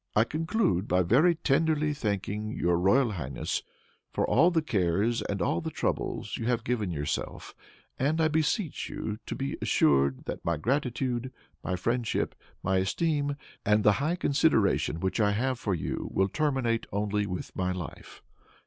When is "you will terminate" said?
15.75-16.87